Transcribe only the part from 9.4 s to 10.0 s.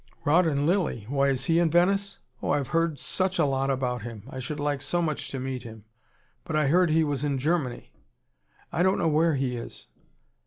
is."